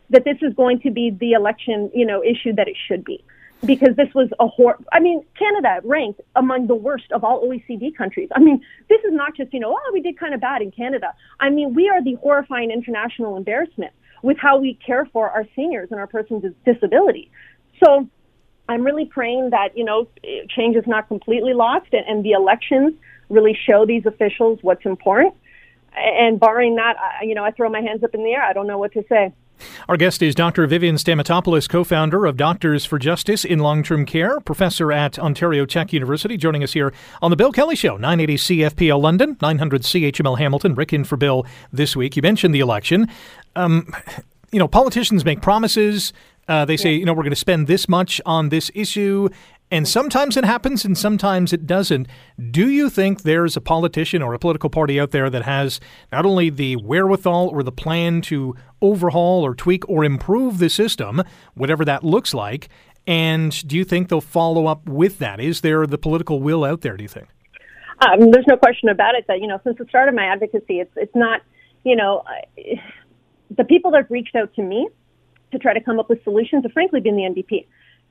that 0.09 0.25
this 0.25 0.39
is 0.43 0.53
going 0.55 0.81
to 0.81 0.91
be 0.91 1.11
the 1.11 1.33
election, 1.33 1.91
you 1.95 2.05
know, 2.05 2.25
issue 2.25 2.53
that 2.55 2.67
it 2.67 2.77
should 2.89 3.05
be. 3.05 3.23
Because 3.65 3.95
this 3.95 4.09
was 4.15 4.31
a 4.41 4.47
hor, 4.47 4.79
I 4.91 5.01
mean, 5.01 5.23
Canada 5.39 5.81
ranked 5.85 6.23
among 6.35 6.67
the 6.67 6.75
worst 6.75 7.13
of 7.13 7.23
all 7.23 7.47
OECD 7.47 7.95
countries. 7.95 8.31
I 8.35 8.41
mean, 8.41 8.65
this 8.89 9.01
is 9.05 9.13
not 9.13 9.37
just, 9.37 9.53
you 9.53 9.61
know, 9.61 9.73
oh, 9.79 9.91
we 9.93 10.01
did 10.01 10.19
kind 10.19 10.33
of 10.33 10.41
bad 10.41 10.63
in 10.63 10.71
Canada. 10.71 11.13
I 11.39 11.51
mean, 11.51 11.75
we 11.75 11.91
are 11.91 12.03
the 12.03 12.15
horrifying 12.15 12.71
international 12.71 13.37
embarrassment 13.37 13.93
with 14.23 14.39
how 14.39 14.59
we 14.59 14.75
care 14.75 15.05
for 15.13 15.29
our 15.29 15.45
seniors 15.55 15.89
and 15.91 16.01
our 16.01 16.07
persons 16.07 16.43
with 16.43 16.65
disability. 16.65 17.31
So 17.85 18.09
I'm 18.71 18.85
really 18.85 19.05
praying 19.05 19.51
that, 19.51 19.77
you 19.77 19.85
know, 19.85 20.07
change 20.49 20.77
is 20.77 20.87
not 20.87 21.09
completely 21.09 21.55
lost 21.55 21.89
and, 21.93 22.07
and 22.07 22.25
the 22.25 22.33
elections 22.33 22.95
really 23.29 23.59
show 23.67 23.85
these 23.85 24.07
officials 24.07 24.61
what's 24.63 24.87
important. 24.87 25.35
And 25.97 26.39
barring 26.39 26.77
that, 26.77 26.95
I, 26.97 27.25
you 27.25 27.35
know, 27.35 27.45
I 27.45 27.51
throw 27.51 27.69
my 27.69 27.81
hands 27.81 28.05
up 28.05 28.15
in 28.15 28.23
the 28.23 28.31
air. 28.31 28.43
I 28.43 28.53
don't 28.53 28.69
know 28.69 28.79
what 28.79 28.93
to 28.93 29.05
say. 29.09 29.33
Our 29.89 29.97
guest 29.97 30.23
is 30.23 30.37
Dr. 30.37 30.67
Vivian 30.69 30.95
Stamatopoulos, 30.95 31.69
co 31.69 31.83
founder 31.83 32.25
of 32.27 32.37
Doctors 32.37 32.85
for 32.87 32.99
Justice 32.99 33.45
in 33.45 33.59
Long 33.59 33.83
Term 33.83 34.07
Care, 34.07 34.41
professor 34.41 34.93
at 34.93 35.19
Ontario 35.19 35.67
Tech 35.67 35.93
University, 35.93 36.37
joining 36.37 36.63
us 36.63 36.73
here 36.73 36.95
on 37.21 37.31
The 37.31 37.37
Bill 37.37 37.53
Kelly 37.53 37.77
Show, 37.77 37.97
980 37.97 38.37
CFPL 38.37 39.03
London, 39.03 39.37
900 39.43 39.83
CHML 39.83 40.39
Hamilton. 40.39 40.77
Rick 40.77 40.93
in 40.93 41.05
for 41.05 41.17
Bill 41.17 41.45
this 41.73 41.97
week. 41.97 42.17
You 42.17 42.23
mentioned 42.23 42.55
the 42.55 42.61
election. 42.61 43.09
Um, 43.57 43.93
you 44.53 44.61
know, 44.61 44.69
politicians 44.69 45.25
make 45.25 45.43
promises. 45.43 46.13
Uh, 46.51 46.65
they 46.65 46.77
say, 46.77 46.93
you 46.93 47.05
know, 47.05 47.13
we're 47.13 47.23
going 47.23 47.31
to 47.31 47.37
spend 47.37 47.69
this 47.69 47.89
much 47.89 48.21
on 48.27 48.49
this 48.49 48.73
issue, 48.75 49.29
and 49.71 49.87
sometimes 49.87 50.37
it 50.37 50.45
happens 50.45 50.85
and 50.85 50.99
sometimes 50.99 51.53
it 51.53 51.65
doesn't. 51.65 52.09
Do 52.51 52.69
you 52.69 52.91
think 52.91 53.23
there's 53.23 53.57
a 53.57 53.61
politician 53.61 54.21
or 54.21 54.35
a 54.35 54.39
political 54.41 54.69
party 54.69 54.99
out 54.99 55.13
there 55.13 55.31
that 55.31 55.45
has 55.45 55.79
not 56.11 56.27
only 56.27 56.51
the 56.51 56.75
wherewithal 56.75 57.51
or 57.51 57.63
the 57.63 57.71
plan 57.71 58.21
to 58.23 58.57
overhaul 58.83 59.47
or 59.47 59.55
tweak 59.55 59.89
or 59.89 60.05
improve 60.05 60.59
the 60.59 60.69
system, 60.69 61.23
whatever 61.55 61.85
that 61.85 62.03
looks 62.03 62.35
like? 62.35 62.69
And 63.07 63.53
do 63.69 63.77
you 63.77 63.85
think 63.85 64.09
they'll 64.09 64.21
follow 64.21 64.67
up 64.67 64.89
with 64.89 65.21
that? 65.21 65.39
Is 65.39 65.61
there 65.61 65.87
the 65.87 65.99
political 65.99 66.43
will 66.43 66.65
out 66.65 66.81
there, 66.81 66.97
do 66.97 67.05
you 67.05 67.09
think? 67.09 67.29
Um, 68.01 68.33
there's 68.33 68.47
no 68.49 68.57
question 68.57 68.89
about 68.89 69.15
it 69.15 69.25
that, 69.29 69.41
you 69.41 69.47
know, 69.47 69.61
since 69.63 69.79
the 69.79 69.87
start 69.89 70.09
of 70.09 70.17
my 70.17 70.25
advocacy, 70.25 70.81
it's, 70.81 70.93
it's 70.97 71.15
not, 71.15 71.43
you 71.85 71.95
know, 71.95 72.25
the 73.57 73.65
people 73.65 73.93
that 73.93 73.99
have 73.99 74.11
reached 74.11 74.35
out 74.35 74.53
to 74.55 74.63
me 74.63 74.89
to 75.53 75.59
try 75.59 75.75
to 75.75 75.81
come 75.81 75.99
up 75.99 76.09
with 76.09 76.23
solutions 76.25 76.65
have 76.65 76.73
frankly 76.73 77.01
been 77.01 77.17
the 77.17 77.23
NDP. 77.23 77.67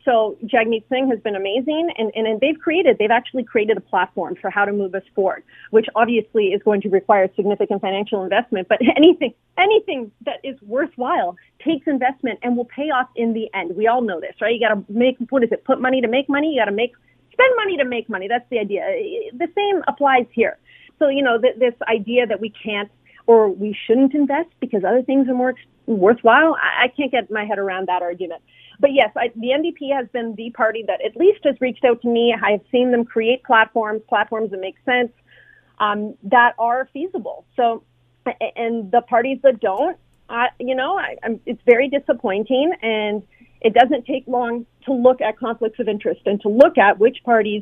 so 0.05 0.37
Jagmeet 0.45 0.83
Singh 0.89 1.09
has 1.09 1.19
been 1.19 1.35
amazing, 1.35 1.89
and, 1.97 2.11
and, 2.15 2.27
and, 2.27 2.39
they've 2.41 2.59
created, 2.59 2.97
they've 2.97 3.11
actually 3.11 3.43
created 3.43 3.77
a 3.77 3.81
platform 3.81 4.35
for 4.39 4.49
how 4.49 4.65
to 4.65 4.71
move 4.71 4.95
us 4.95 5.03
forward, 5.15 5.43
which 5.71 5.87
obviously 5.95 6.47
is 6.47 6.61
going 6.63 6.81
to 6.81 6.89
require 6.89 7.29
significant 7.35 7.81
financial 7.81 8.23
investment. 8.23 8.67
But 8.67 8.79
anything, 8.97 9.33
anything 9.57 10.11
that 10.25 10.39
is 10.43 10.59
worthwhile 10.61 11.35
takes 11.63 11.87
investment 11.87 12.39
and 12.43 12.55
will 12.55 12.65
pay 12.65 12.89
off 12.89 13.09
in 13.15 13.33
the 13.33 13.49
end. 13.53 13.75
We 13.75 13.87
all 13.87 14.01
know 14.01 14.19
this, 14.19 14.35
right? 14.41 14.53
You 14.53 14.67
got 14.67 14.75
to 14.75 14.83
make, 14.89 15.17
what 15.29 15.43
is 15.43 15.51
it? 15.51 15.63
Put 15.65 15.81
money 15.81 16.01
to 16.01 16.07
make 16.07 16.29
money. 16.29 16.53
You 16.53 16.61
got 16.61 16.65
to 16.65 16.71
make, 16.71 16.93
spend 17.31 17.53
money 17.57 17.77
to 17.77 17.85
make 17.85 18.09
money. 18.09 18.27
That's 18.27 18.49
the 18.49 18.59
idea. 18.59 18.81
The 19.33 19.47
same 19.55 19.83
applies 19.87 20.25
here. 20.31 20.57
So 20.99 21.07
you 21.07 21.23
know 21.23 21.39
th- 21.39 21.55
this 21.57 21.73
idea 21.87 22.27
that 22.27 22.39
we 22.39 22.49
can't 22.49 22.91
or 23.29 23.47
we 23.47 23.77
shouldn't 23.85 24.15
invest 24.15 24.49
because 24.59 24.83
other 24.83 25.03
things 25.03 25.29
are 25.29 25.35
more 25.35 25.53
worthwhile. 25.85 26.55
I, 26.55 26.85
I 26.85 26.87
can't 26.87 27.11
get 27.11 27.29
my 27.29 27.45
head 27.45 27.59
around 27.59 27.87
that 27.87 28.01
argument. 28.01 28.41
But 28.79 28.91
yes, 28.91 29.11
I, 29.15 29.27
the 29.35 29.49
NDP 29.49 29.95
has 29.95 30.07
been 30.11 30.33
the 30.33 30.49
party 30.49 30.83
that 30.87 30.99
at 31.05 31.15
least 31.15 31.41
has 31.43 31.53
reached 31.61 31.85
out 31.85 32.01
to 32.01 32.07
me. 32.07 32.33
I 32.33 32.53
have 32.53 32.61
seen 32.71 32.89
them 32.89 33.05
create 33.05 33.43
platforms, 33.43 34.01
platforms 34.09 34.49
that 34.49 34.59
make 34.59 34.77
sense, 34.83 35.11
um, 35.77 36.15
that 36.23 36.55
are 36.57 36.89
feasible. 36.91 37.45
So, 37.55 37.83
and 38.55 38.91
the 38.91 39.01
parties 39.01 39.37
that 39.43 39.59
don't, 39.59 39.95
I, 40.27 40.47
you 40.59 40.73
know, 40.73 40.97
I, 40.97 41.15
I'm, 41.21 41.39
it's 41.45 41.61
very 41.67 41.87
disappointing, 41.87 42.73
and 42.81 43.21
it 43.61 43.75
doesn't 43.75 44.07
take 44.07 44.23
long 44.25 44.65
to 44.85 44.93
look 44.93 45.21
at 45.21 45.37
conflicts 45.37 45.79
of 45.79 45.87
interest 45.87 46.21
and 46.25 46.41
to 46.41 46.49
look 46.49 46.79
at 46.79 46.97
which 46.97 47.17
parties 47.23 47.61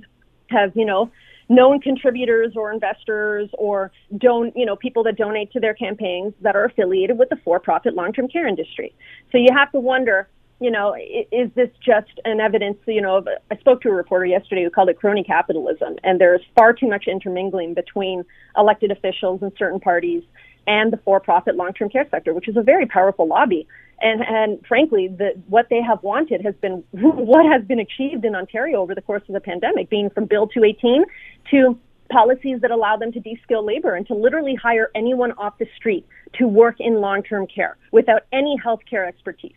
have, 0.49 0.71
you 0.77 0.85
know, 0.85 1.11
known 1.49 1.79
contributors 1.79 2.53
or 2.55 2.71
investors 2.71 3.49
or 3.57 3.91
don't, 4.17 4.55
you 4.55 4.65
know, 4.65 4.75
people 4.75 5.03
that 5.03 5.17
donate 5.17 5.51
to 5.53 5.59
their 5.59 5.73
campaigns 5.73 6.33
that 6.41 6.55
are 6.55 6.65
affiliated 6.65 7.17
with 7.17 7.29
the 7.29 7.37
for-profit 7.43 7.93
long-term 7.93 8.27
care 8.27 8.47
industry. 8.47 8.93
So 9.31 9.37
you 9.37 9.49
have 9.55 9.71
to 9.71 9.79
wonder, 9.79 10.27
you 10.59 10.71
know, 10.71 10.95
is 11.31 11.49
this 11.55 11.69
just 11.85 12.11
an 12.25 12.41
evidence, 12.41 12.77
you 12.85 13.01
know, 13.01 13.17
of, 13.17 13.27
I 13.49 13.57
spoke 13.57 13.81
to 13.81 13.89
a 13.89 13.93
reporter 13.93 14.25
yesterday 14.25 14.63
who 14.63 14.69
called 14.69 14.89
it 14.89 14.99
crony 14.99 15.23
capitalism, 15.23 15.95
and 16.03 16.19
there's 16.19 16.41
far 16.55 16.73
too 16.73 16.87
much 16.87 17.05
intermingling 17.07 17.73
between 17.73 18.25
elected 18.57 18.91
officials 18.91 19.41
and 19.41 19.51
certain 19.57 19.79
parties 19.79 20.23
and 20.65 20.91
the 20.91 20.97
for-profit 20.97 21.55
long-term 21.55 21.89
care 21.89 22.07
sector, 22.11 22.33
which 22.33 22.49
is 22.49 22.57
a 22.57 22.61
very 22.61 22.85
powerful 22.85 23.25
lobby. 23.25 23.67
And, 23.99 24.21
and 24.21 24.65
frankly, 24.67 25.07
the, 25.07 25.31
what 25.47 25.67
they 25.69 25.81
have 25.81 26.03
wanted 26.03 26.41
has 26.43 26.55
been 26.55 26.83
what 26.91 27.45
has 27.51 27.63
been 27.65 27.79
achieved 27.79 28.25
in 28.25 28.35
Ontario 28.35 28.81
over 28.81 28.93
the 28.93 29.01
course 29.01 29.23
of 29.27 29.33
the 29.33 29.41
pandemic, 29.41 29.89
being 29.89 30.09
from 30.09 30.25
Bill 30.25 30.47
218 30.47 31.03
to 31.51 31.79
policies 32.09 32.61
that 32.61 32.71
allow 32.71 32.95
them 32.95 33.11
to 33.11 33.19
de-skill 33.19 33.65
labor 33.65 33.95
and 33.95 34.07
to 34.07 34.13
literally 34.13 34.55
hire 34.55 34.89
anyone 34.95 35.33
off 35.33 35.57
the 35.57 35.67
street 35.75 36.05
to 36.33 36.47
work 36.47 36.75
in 36.79 37.01
long-term 37.01 37.47
care 37.47 37.75
without 37.91 38.23
any 38.31 38.55
healthcare 38.63 39.07
expertise. 39.07 39.51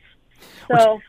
So, 0.69 1.01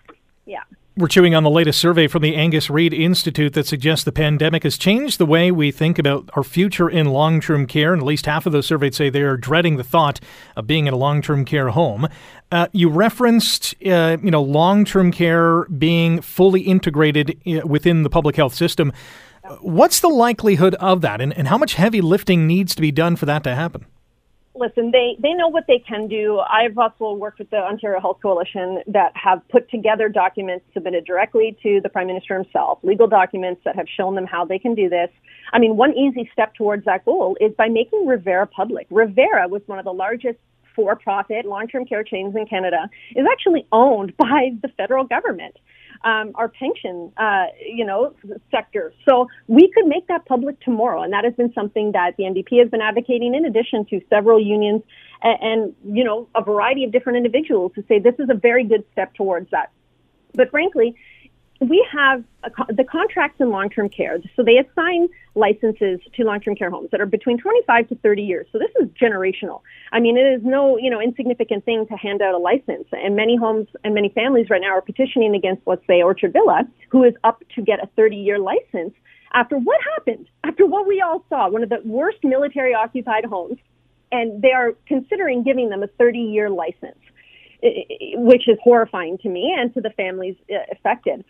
yeah. 0.46 0.64
We're 0.98 1.08
chewing 1.08 1.34
on 1.34 1.44
the 1.44 1.50
latest 1.50 1.80
survey 1.80 2.08
from 2.08 2.22
the 2.22 2.36
Angus 2.36 2.70
Reid 2.70 2.94
Institute 2.94 3.54
that 3.54 3.66
suggests 3.66 4.04
the 4.04 4.12
pandemic 4.12 4.64
has 4.64 4.78
changed 4.78 5.20
the 5.20 5.26
way 5.26 5.50
we 5.50 5.72
think 5.72 5.98
about 5.98 6.30
our 6.34 6.44
future 6.44 6.90
in 6.90 7.08
long 7.08 7.40
term 7.40 7.66
care. 7.66 7.94
And 7.94 8.02
at 8.02 8.06
least 8.06 8.26
half 8.26 8.46
of 8.46 8.52
those 8.52 8.66
surveyed 8.66 8.94
say 8.94 9.10
they 9.10 9.22
are 9.22 9.38
dreading 9.38 9.78
the 9.78 9.86
thought 9.86 10.20
of 10.58 10.68
being 10.68 10.88
in 10.88 10.94
a 10.94 10.98
long 10.98 11.22
term 11.22 11.46
care 11.46 11.70
home. 11.70 12.10
Uh, 12.52 12.68
you 12.74 12.90
referenced, 12.90 13.74
uh, 13.86 14.18
you 14.22 14.32
know, 14.32 14.44
long 14.44 14.84
term 14.84 15.14
care 15.14 15.64
being 15.70 16.20
fully 16.20 16.60
integrated 16.60 17.42
uh, 17.48 17.66
within 17.66 18.04
the 18.04 18.10
public 18.10 18.36
health 18.36 18.54
system. 18.54 18.92
What's 19.62 20.02
the 20.02 20.10
likelihood 20.10 20.76
of 20.76 21.00
that, 21.02 21.22
and, 21.22 21.32
and 21.38 21.48
how 21.48 21.58
much 21.58 21.76
heavy 21.76 22.02
lifting 22.02 22.48
needs 22.48 22.76
to 22.76 22.82
be 22.82 22.92
done 22.92 23.16
for 23.16 23.26
that 23.28 23.46
to 23.46 23.56
happen? 23.56 23.86
Listen, 24.54 24.92
they, 24.92 25.16
they 25.20 25.34
know 25.34 25.48
what 25.48 25.64
they 25.68 25.80
can 25.80 26.08
do. 26.08 26.40
I've 26.40 26.78
also 26.78 27.14
worked 27.14 27.40
with 27.40 27.50
the 27.52 27.58
Ontario 27.58 28.02
Health 28.02 28.20
Coalition 28.22 28.80
that 28.88 29.12
have 29.16 29.42
put 29.48 29.70
together 29.70 30.10
documents 30.10 30.66
submitted 30.74 31.06
directly 31.06 31.58
to 31.64 31.80
the 31.82 31.88
Prime 31.88 32.08
Minister 32.08 32.36
himself, 32.36 32.80
legal 32.84 33.08
documents 33.08 33.62
that 33.64 33.78
have 33.78 33.88
shown 33.88 34.16
them 34.16 34.26
how 34.26 34.44
they 34.44 34.60
can 34.60 34.76
do 34.76 34.90
this. 34.90 35.10
I 35.54 35.60
mean, 35.60 35.78
one 35.78 35.94
easy 35.98 36.30
step 36.34 36.54
towards 36.56 36.84
that 36.84 37.06
goal 37.06 37.38
is 37.40 37.54
by 37.58 37.70
making 37.70 38.06
Revera 38.06 38.50
public. 38.52 38.90
Revera 38.90 39.50
was 39.50 39.62
one 39.68 39.80
of 39.80 39.86
the 39.86 39.94
largest 39.94 40.38
for-profit 40.76 41.46
long-term 41.46 41.86
care 41.86 42.04
chains 42.04 42.36
in 42.36 42.46
Canada, 42.46 42.90
is 43.16 43.26
actually 43.32 43.66
owned 43.72 44.16
by 44.18 44.52
the 44.62 44.70
federal 44.78 45.04
government 45.04 45.56
um, 46.04 46.32
our 46.36 46.48
pension, 46.50 47.12
uh, 47.18 47.46
you 47.66 47.86
know, 47.86 48.14
sector. 48.50 48.94
So 49.08 49.28
we 49.48 49.72
could 49.72 49.86
make 49.86 50.08
that 50.08 50.26
public 50.26 50.60
tomorrow, 50.62 51.04
and 51.04 51.14
that 51.14 51.24
has 51.24 51.34
been 51.36 51.54
something 51.54 51.92
that 51.92 52.18
the 52.18 52.24
NDP 52.24 52.60
has 52.60 52.70
been 52.70 52.82
advocating, 52.82 53.36
in 53.36 53.46
addition 53.46 53.86
to 53.86 54.02
several 54.10 54.40
unions 54.42 54.82
and, 55.22 55.38
and 55.42 55.96
you 55.96 56.04
know 56.04 56.28
a 56.36 56.44
variety 56.44 56.84
of 56.84 56.92
different 56.92 57.18
individuals 57.18 57.72
to 57.76 57.84
say 57.88 58.00
this 58.00 58.16
is 58.20 58.30
a 58.30 58.34
very 58.34 58.64
good 58.64 58.84
step 58.92 59.14
towards 59.14 59.50
that. 59.52 59.72
But 60.34 60.50
frankly, 60.50 60.96
we 61.62 61.88
have 61.92 62.24
a, 62.44 62.74
the 62.74 62.84
contracts 62.84 63.40
in 63.40 63.52
long-term 63.52 63.90
care. 63.90 64.18
So 64.36 64.44
they 64.44 64.58
assign 64.58 65.08
licenses 65.36 66.00
to 66.16 66.24
long-term 66.24 66.56
care 66.56 66.72
homes 66.72 66.90
that 66.92 67.00
are 67.00 67.06
between 67.06 67.38
25 67.38 67.90
to 67.90 67.96
30 67.96 68.22
years. 68.24 68.48
So 68.52 68.58
this 68.58 68.72
is 68.82 68.90
generational. 69.00 69.62
I 69.92 70.00
mean, 70.00 70.18
it 70.18 70.22
is 70.22 70.42
no, 70.44 70.78
you 70.78 70.90
know, 70.90 71.00
insignificant 71.00 71.64
thing 71.64 71.86
to 71.88 71.96
hand 71.96 72.22
out 72.22 72.34
a 72.34 72.40
license. 72.40 72.88
And 72.92 73.16
many 73.16 73.38
homes 73.38 73.68
and 73.84 73.94
many 73.94 74.10
families 74.10 74.48
right 74.50 74.62
now 74.62 74.72
are 74.72 74.82
petitioning 74.82 75.36
against, 75.36 75.62
let's 75.68 75.86
say, 75.86 76.02
Orchard 76.02 76.34
Villa, 76.34 76.64
who 76.90 77.04
is 77.04 77.14
up 77.24 77.44
to 77.56 77.62
get 77.62 77.80
a 77.82 77.88
30-year 78.00 78.40
license 78.40 78.94
after 79.34 79.58
what 79.58 79.80
happened, 79.96 80.28
after 80.44 80.66
what 80.66 80.88
we 80.88 81.00
all 81.00 81.24
saw, 81.30 81.48
one 81.48 81.64
of 81.64 81.70
the 81.70 81.80
worst 81.86 82.18
military 82.24 82.74
occupied 82.74 83.26
homes. 83.26 83.58
And 84.12 84.42
they 84.42 84.52
are 84.52 84.74
considering 84.88 85.44
giving 85.44 85.70
them 85.70 85.84
a 85.84 85.88
30 85.88 86.20
year 86.20 86.50
license, 86.50 87.00
which 87.62 88.50
is 88.50 88.58
horrifying 88.64 89.18
to 89.20 89.30
me 89.30 89.56
and 89.58 89.74
to 89.74 89.80
the 89.80 89.92
families 89.92 90.36
uh, 90.52 90.58
affected. 90.72 91.24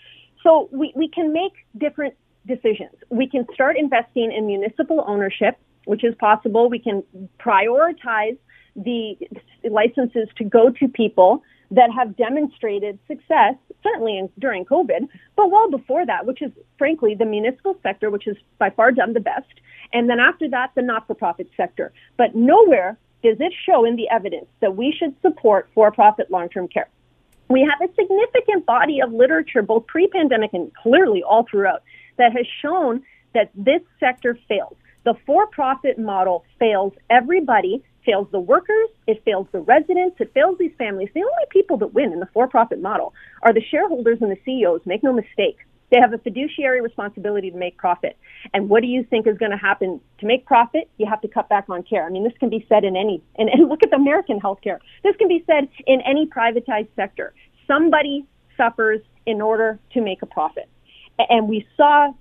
So 0.44 0.70
we, 0.72 0.92
we 0.96 1.08
can 1.08 1.34
make 1.34 1.54
different 1.78 2.16
decisions. 2.48 2.96
We 3.10 3.28
can 3.28 3.46
start 3.54 3.78
investing 3.78 4.32
in 4.32 4.48
municipal 4.48 5.04
ownership, 5.08 5.58
which 5.86 6.04
is 6.04 6.16
possible. 6.16 6.70
We 6.70 6.80
can 6.80 7.04
prioritize 7.40 8.38
the 8.76 9.16
licenses 9.70 10.28
to 10.38 10.44
go 10.44 10.70
to 10.80 10.88
people 10.88 11.44
that 11.72 11.90
have 11.96 12.18
demonstrated 12.18 13.00
success, 13.08 13.56
certainly 13.84 14.18
in, 14.18 14.30
during 14.40 14.66
COVID, 14.66 15.08
but 15.36 15.52
well 15.52 15.70
before 15.70 16.06
that, 16.06 16.26
which 16.26 16.42
is 16.42 16.52
frankly 16.78 17.16
the 17.16 17.26
municipal 17.26 17.78
sector, 17.82 18.10
which 18.10 18.26
has 18.26 18.36
by 18.58 18.70
far 18.70 18.92
done 18.92 19.14
the 19.14 19.20
best. 19.20 19.48
And 19.94 20.10
then 20.10 20.20
after 20.20 20.50
that, 20.50 20.72
the 20.76 20.82
not 20.82 21.08
for 21.08 21.14
profit 21.14 21.50
sector. 21.56 21.94
But 22.18 22.36
nowhere 22.36 22.98
does 23.24 23.38
it 23.40 23.54
show 23.66 23.86
in 23.86 23.96
the 23.96 24.10
evidence 24.10 24.48
that 24.62 24.76
we 24.76 24.94
should 24.98 25.16
support 25.22 25.70
for 25.74 25.92
profit 25.92 26.32
long 26.32 26.50
term 26.50 26.68
care 26.68 26.90
we 27.54 27.62
have 27.62 27.90
a 27.90 27.94
significant 27.94 28.66
body 28.66 29.02
of 29.02 29.12
literature, 29.14 29.62
both 29.62 29.88
pre-pandemic 29.88 30.52
and 30.54 30.74
clearly 30.76 31.24
all 31.24 31.46
throughout, 31.50 31.84
that 32.18 32.32
has 32.34 32.46
shown 32.62 33.04
that 33.34 33.50
this 33.56 33.82
sector 34.00 34.38
fails. 34.48 34.76
The 35.04 35.16
for-profit 35.26 35.98
model 35.98 36.46
fails 36.60 36.94
everybody, 37.10 37.84
fails 38.06 38.28
the 38.32 38.40
workers, 38.40 38.90
it 39.08 39.24
fails 39.26 39.48
the 39.52 39.60
residents, 39.60 40.18
it 40.20 40.32
fails 40.34 40.58
these 40.60 40.74
families. 40.78 41.10
The 41.14 41.22
only 41.22 41.46
people 41.50 41.78
that 41.78 41.94
win 41.94 42.12
in 42.14 42.20
the 42.20 42.30
for-profit 42.34 42.82
model 42.82 43.14
are 43.42 43.54
the 43.54 43.64
shareholders 43.72 44.20
and 44.22 44.32
the 44.32 44.38
CEOs. 44.46 44.82
Make 44.86 45.04
no 45.04 45.14
mistake. 45.14 45.58
They 45.92 45.98
have 46.00 46.14
a 46.14 46.18
fiduciary 46.18 46.82
responsibility 46.82 47.52
to 47.52 47.58
make 47.58 47.78
profit. 47.78 48.18
And 48.54 48.70
what 48.70 48.82
do 48.82 48.88
you 48.88 49.04
think 49.04 49.28
is 49.28 49.38
going 49.38 49.52
to 49.52 49.58
happen? 49.58 50.00
To 50.20 50.26
make 50.26 50.46
profit, 50.46 50.90
you 50.98 51.06
have 51.06 51.22
to 51.22 51.28
cut 51.28 51.50
back 51.50 51.66
on 51.70 51.84
care. 51.84 52.06
I 52.06 52.10
mean, 52.10 52.24
this 52.24 52.34
can 52.40 52.50
be 52.50 52.66
said 52.70 52.86
in 52.86 52.96
any, 52.96 53.22
and, 53.38 53.50
and 53.50 53.68
look 53.68 53.84
at 53.84 53.90
the 53.90 53.98
American 53.98 54.40
healthcare. 54.40 54.80
This 55.04 55.16
can 55.18 55.28
be 55.28 55.44
said 55.46 55.68
in 55.86 56.02
any 56.02 56.26
privatized 56.26 56.90
sector. 56.96 57.34
Somebody 57.68 58.26
suffers 58.56 59.02
in 59.26 59.42
order 59.42 59.80
to 59.94 60.02
make 60.02 60.22
a 60.22 60.26
profit. 60.26 60.70
And 61.20 61.48
we 61.48 61.68
saw, 61.76 62.14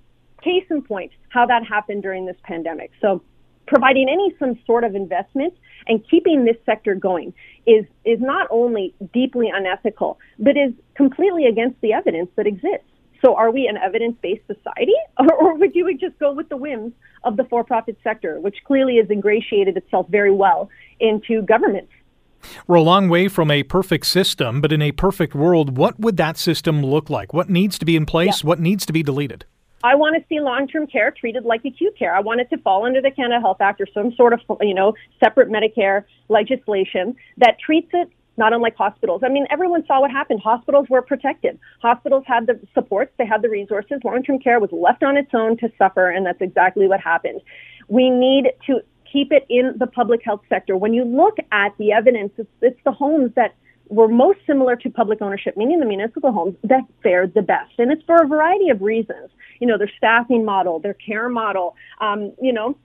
case 0.43 0.65
in 0.69 0.83
point, 0.83 1.13
how 1.29 1.47
that 1.47 1.65
happened 1.65 2.03
during 2.03 2.27
this 2.27 2.37
pandemic. 2.43 2.91
So 3.01 3.23
providing 3.67 4.09
any 4.09 4.35
some 4.39 4.59
sort 4.67 4.83
of 4.83 4.97
investment 4.97 5.55
and 5.87 6.05
keeping 6.11 6.45
this 6.45 6.57
sector 6.67 6.95
going 6.95 7.33
is 7.67 7.85
is 8.05 8.21
not 8.21 8.49
only 8.51 8.95
deeply 9.15 9.49
unethical, 9.55 10.19
but 10.39 10.57
is 10.57 10.73
completely 10.97 11.47
against 11.47 11.81
the 11.81 11.93
evidence 11.93 12.31
that 12.37 12.47
exists. 12.47 12.90
So 13.23 13.35
are 13.35 13.51
we 13.51 13.67
an 13.67 13.77
evidence-based 13.77 14.47
society 14.47 14.95
or, 15.19 15.33
or 15.41 15.55
would 15.57 15.75
you 15.75 15.97
just 15.99 16.19
go 16.19 16.33
with 16.33 16.49
the 16.49 16.57
whims 16.57 16.93
of 17.25 17.37
the 17.37 17.45
for-profit 17.45 17.99
sector, 18.03 18.41
which 18.41 18.57
clearly 18.65 18.97
has 18.97 19.11
ingratiated 19.11 19.77
itself 19.77 20.07
very 20.09 20.33
well 20.33 20.71
into 21.01 21.43
governments? 21.43 21.93
We're 22.67 22.77
a 22.77 22.83
long 22.83 23.09
way 23.09 23.29
from 23.29 23.51
a 23.51 23.63
perfect 23.63 24.07
system, 24.07 24.61
but 24.61 24.73
in 24.73 24.81
a 24.81 24.93
perfect 24.93 25.35
world, 25.35 25.77
what 25.77 26.01
would 26.01 26.17
that 26.17 26.39
system 26.39 26.83
look 26.83 27.11
like? 27.11 27.35
What 27.35 27.51
needs 27.51 27.79
to 27.79 27.85
be 27.85 27.97
in 27.97 28.07
place? 28.07 28.43
Yeah. 28.43 28.49
What 28.49 28.61
needs 28.61 28.87
to 28.87 28.93
be 28.93 29.03
deleted? 29.03 29.45
I 29.83 29.95
want 29.95 30.17
to 30.17 30.25
see 30.29 30.41
long-term 30.41 30.89
care 30.89 31.11
treated 31.11 31.45
like 31.45 31.65
acute 31.65 31.99
care. 31.99 32.15
I 32.15 32.21
want 32.21 32.41
it 32.41 32.51
to 32.51 32.59
fall 32.59 32.85
under 32.85 33.01
the 33.01 33.11
Canada 33.11 33.41
Health 33.41 33.61
Act 33.61 33.81
or 33.81 33.87
some 33.95 34.13
sort 34.15 34.35
of, 34.35 34.41
you 34.61 34.75
know, 34.75 34.95
separate 35.19 35.49
Medicare 35.49 36.05
legislation 36.29 37.17
that 37.39 37.59
treats 37.59 37.89
it 37.93 38.11
not 38.37 38.53
unlike 38.53 38.77
hospitals. 38.77 39.23
I 39.25 39.29
mean, 39.29 39.47
everyone 39.51 39.85
saw 39.87 40.01
what 40.01 40.11
happened. 40.11 40.41
Hospitals 40.41 40.89
were 40.89 41.03
protected. 41.03 41.59
Hospitals 41.83 42.25
had 42.27 42.47
the 42.47 42.59
supports, 42.75 43.13
they 43.19 43.27
had 43.27 43.43
the 43.43 43.51
resources. 43.51 44.01
Long 44.05 44.23
term 44.23 44.39
care 44.39 44.61
was 44.61 44.71
left 44.73 45.03
on 45.03 45.17
its 45.17 45.31
own 45.35 45.57
to 45.59 45.71
suffer, 45.77 46.09
and 46.11 46.25
that's 46.25 46.41
exactly 46.41 46.87
what 46.87 47.01
happened. 47.01 47.41
We 47.89 48.09
need 48.09 48.53
to 48.67 48.81
keep 49.13 49.33
it 49.33 49.45
in 49.49 49.75
the 49.79 49.87
public 49.87 50.23
health 50.25 50.43
sector. 50.49 50.77
When 50.77 50.95
you 50.95 51.05
look 51.05 51.37
at 51.53 51.77
the 51.79 51.93
evidence, 51.93 52.33
it's, 52.39 52.51
it's 52.63 52.81
the 52.85 52.93
homes 52.93 53.33
that 53.35 53.55
were 53.89 54.07
most 54.07 54.39
similar 54.47 54.77
to 54.77 54.89
public 54.89 55.21
ownership, 55.21 55.57
meaning 55.57 55.81
the 55.81 55.87
municipal 55.87 56.31
homes 56.33 56.55
that 56.63 56.83
fared 57.03 57.35
the 57.35 57.43
best. 57.43 57.73
And 57.79 57.91
it's 57.91 58.05
for 58.05 58.23
a 58.23 58.27
variety 58.27 58.71
of 58.71 58.81
reasons. 58.81 59.31
You 59.59 59.67
know, 59.67 59.77
their 59.77 59.91
staffing 59.99 60.45
model, 60.45 60.79
their 60.79 60.95
care 60.95 61.29
model, 61.29 61.75
um, 62.01 62.33
you 62.41 62.53
know, 62.53 62.77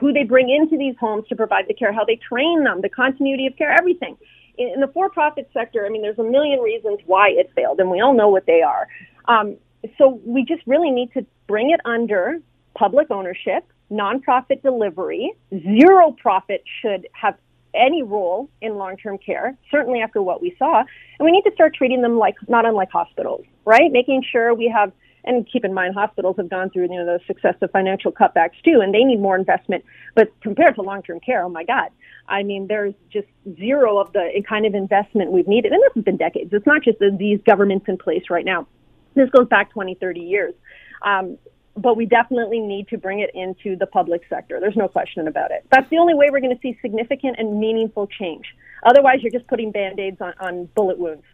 who 0.00 0.12
they 0.12 0.24
bring 0.24 0.48
into 0.48 0.78
these 0.78 0.94
homes 0.98 1.28
to 1.28 1.36
provide 1.36 1.66
the 1.68 1.74
care, 1.74 1.92
how 1.92 2.04
they 2.04 2.16
train 2.16 2.64
them, 2.64 2.80
the 2.80 2.88
continuity 2.88 3.46
of 3.46 3.56
care, 3.56 3.70
everything. 3.70 4.16
In 4.56 4.80
the 4.80 4.88
for-profit 4.88 5.50
sector, 5.52 5.84
I 5.84 5.88
mean, 5.88 6.02
there's 6.02 6.18
a 6.18 6.24
million 6.24 6.60
reasons 6.60 7.00
why 7.06 7.28
it 7.30 7.50
failed, 7.56 7.80
and 7.80 7.90
we 7.90 8.00
all 8.00 8.14
know 8.14 8.28
what 8.28 8.46
they 8.46 8.62
are. 8.62 8.86
Um, 9.26 9.56
so 9.98 10.20
we 10.24 10.44
just 10.44 10.62
really 10.66 10.90
need 10.90 11.12
to 11.14 11.26
bring 11.46 11.70
it 11.70 11.80
under 11.84 12.38
public 12.74 13.10
ownership, 13.10 13.64
nonprofit 13.90 14.62
delivery. 14.62 15.32
Zero 15.52 16.12
profit 16.12 16.62
should 16.80 17.06
have 17.12 17.36
any 17.74 18.02
role 18.02 18.48
in 18.60 18.76
long-term 18.76 19.18
care, 19.18 19.56
certainly 19.70 20.00
after 20.00 20.22
what 20.22 20.40
we 20.40 20.54
saw. 20.58 20.80
And 21.18 21.26
we 21.26 21.32
need 21.32 21.42
to 21.42 21.52
start 21.54 21.74
treating 21.74 22.02
them 22.02 22.18
like 22.18 22.36
not 22.48 22.64
unlike 22.64 22.90
hospitals, 22.90 23.44
right? 23.64 23.90
Making 23.90 24.22
sure 24.30 24.54
we 24.54 24.68
have 24.74 24.92
and 25.24 25.48
keep 25.50 25.64
in 25.64 25.72
mind 25.72 25.94
hospitals 25.94 26.36
have 26.36 26.50
gone 26.50 26.70
through 26.70 26.82
you 26.82 26.96
know 26.96 27.06
those 27.06 27.20
successive 27.26 27.70
financial 27.70 28.12
cutbacks 28.12 28.60
too 28.64 28.80
and 28.82 28.94
they 28.94 29.02
need 29.04 29.20
more 29.20 29.36
investment 29.36 29.84
but 30.14 30.28
compared 30.40 30.74
to 30.74 30.82
long-term 30.82 31.18
care 31.20 31.42
oh 31.42 31.48
my 31.48 31.64
god 31.64 31.88
i 32.28 32.42
mean 32.42 32.66
there's 32.66 32.94
just 33.12 33.28
zero 33.56 33.98
of 33.98 34.12
the 34.12 34.42
kind 34.48 34.66
of 34.66 34.74
investment 34.74 35.32
we've 35.32 35.48
needed 35.48 35.72
and 35.72 35.82
this 35.82 35.92
has 35.94 36.04
been 36.04 36.16
decades 36.16 36.50
it's 36.52 36.66
not 36.66 36.82
just 36.82 36.98
these 37.18 37.40
governments 37.46 37.86
in 37.88 37.96
place 37.96 38.24
right 38.30 38.44
now 38.44 38.66
this 39.14 39.28
goes 39.30 39.48
back 39.48 39.70
20 39.70 39.94
30 39.94 40.20
years 40.20 40.54
um, 41.02 41.38
but 41.76 41.96
we 41.96 42.06
definitely 42.06 42.60
need 42.60 42.88
to 42.88 42.98
bring 42.98 43.20
it 43.20 43.30
into 43.34 43.76
the 43.76 43.86
public 43.86 44.22
sector. 44.28 44.60
There's 44.60 44.76
no 44.76 44.88
question 44.88 45.26
about 45.26 45.50
it. 45.50 45.66
That's 45.70 45.88
the 45.90 45.98
only 45.98 46.14
way 46.14 46.28
we're 46.30 46.40
going 46.40 46.54
to 46.54 46.60
see 46.62 46.78
significant 46.80 47.36
and 47.38 47.58
meaningful 47.58 48.06
change. 48.06 48.44
Otherwise, 48.84 49.18
you're 49.22 49.32
just 49.32 49.46
putting 49.48 49.72
band 49.72 49.98
aids 49.98 50.18
on, 50.20 50.34
on 50.40 50.68
bullet 50.74 50.98
wounds. 50.98 51.24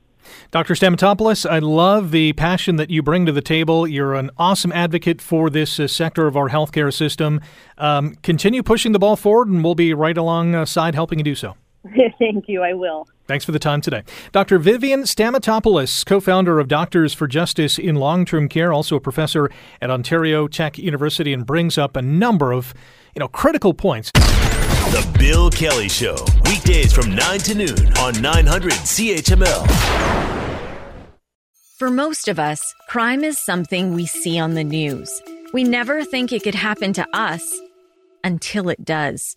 Dr. 0.51 0.75
Stamatopoulos, 0.75 1.49
I 1.49 1.59
love 1.59 2.11
the 2.11 2.33
passion 2.35 2.77
that 2.77 2.91
you 2.91 3.03
bring 3.03 3.27
to 3.27 3.33
the 3.33 3.41
table. 3.41 3.87
You're 3.87 4.15
an 4.15 4.31
awesome 4.39 4.73
advocate 4.73 5.21
for 5.21 5.51
this 5.51 5.79
uh, 5.79 5.87
sector 5.87 6.27
of 6.27 6.37
our 6.37 6.49
healthcare 6.49 6.93
system. 6.93 7.41
Um, 7.79 8.15
continue 8.23 8.63
pushing 8.63 8.93
the 8.93 8.99
ball 8.99 9.17
forward, 9.17 9.49
and 9.49 9.63
we'll 9.63 9.75
be 9.75 9.95
right 9.95 10.17
alongside 10.17 10.95
helping 10.95 11.19
you 11.19 11.25
do 11.25 11.35
so. 11.35 11.57
Thank 12.19 12.49
you. 12.49 12.63
I 12.63 12.75
will. 12.75 13.09
Thanks 13.27 13.45
for 13.45 13.53
the 13.53 13.59
time 13.59 13.81
today. 13.81 14.03
Dr. 14.33 14.59
Vivian 14.59 15.03
Stamatopoulos, 15.03 16.05
co 16.05 16.21
founder 16.21 16.59
of 16.59 16.69
Doctors 16.69 17.15
for 17.15 17.27
Justice 17.27 17.79
in 17.79 17.95
Long 17.95 18.25
Term 18.25 18.49
Care, 18.49 18.73
also 18.73 18.97
a 18.97 19.01
professor 19.01 19.51
at 19.81 19.91
Ontario 19.91 20.47
Tech 20.49 20.79
University, 20.79 21.33
and 21.33 21.47
brings 21.47 21.79
up 21.79 21.97
a 21.97 22.03
number 22.03 22.53
of 22.53 22.75
you 23.15 23.21
know, 23.21 23.29
critical 23.29 23.75
points. 23.75 24.11
The 24.91 25.09
Bill 25.21 25.51
Kelly 25.51 25.89
Show, 25.89 26.17
weekdays 26.47 26.93
from 26.93 27.15
9 27.15 27.39
to 27.39 27.55
noon 27.55 27.97
on 27.99 28.21
900 28.21 28.73
CHML. 28.73 29.65
For 31.79 31.91
most 31.91 32.27
of 32.27 32.41
us, 32.41 32.61
crime 32.89 33.23
is 33.23 33.39
something 33.39 33.95
we 33.95 34.07
see 34.07 34.37
on 34.37 34.55
the 34.55 34.65
news. 34.65 35.23
We 35.53 35.63
never 35.63 36.05
think 36.05 36.33
it 36.33 36.43
could 36.43 36.57
happen 36.57 36.93
to 36.95 37.07
us 37.17 37.57
until 38.25 38.69
it 38.69 38.85
does. 38.85 39.37